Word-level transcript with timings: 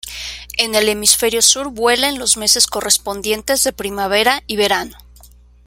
En 0.57 0.73
el 0.73 0.89
hemisferio 0.89 1.43
sur 1.43 1.69
vuela 1.69 2.09
en 2.09 2.17
los 2.17 2.35
meses 2.35 2.65
correspondientes 2.65 3.63
de 3.63 3.71
primavera 3.71 4.41
y 4.47 4.55
verano. 4.55 4.97